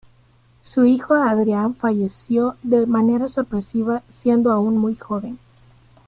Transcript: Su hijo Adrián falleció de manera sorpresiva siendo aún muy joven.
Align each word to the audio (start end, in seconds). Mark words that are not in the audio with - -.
Su 0.61 0.85
hijo 0.85 1.13
Adrián 1.13 1.75
falleció 1.75 2.55
de 2.63 2.87
manera 2.87 3.27
sorpresiva 3.27 4.01
siendo 4.07 4.51
aún 4.51 4.75
muy 4.79 4.95
joven. 4.95 5.37